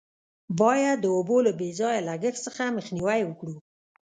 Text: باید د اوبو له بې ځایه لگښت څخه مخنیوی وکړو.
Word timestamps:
باید 0.59 0.97
د 1.01 1.05
اوبو 1.15 1.37
له 1.45 1.51
بې 1.59 1.69
ځایه 1.79 2.05
لگښت 2.07 2.41
څخه 2.45 2.75
مخنیوی 2.77 3.21
وکړو. 3.25 3.55